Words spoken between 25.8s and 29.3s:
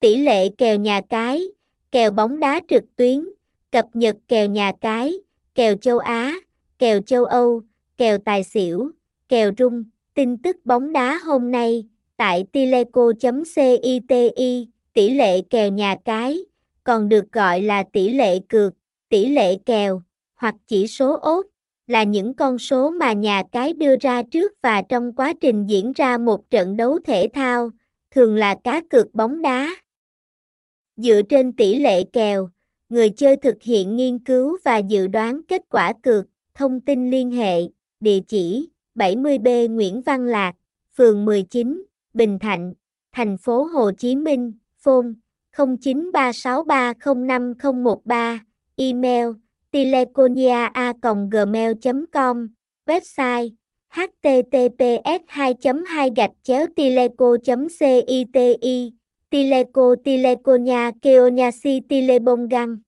ra một trận đấu thể thao, thường là cá cược